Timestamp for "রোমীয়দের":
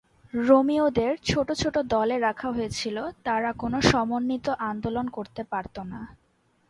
0.33-1.13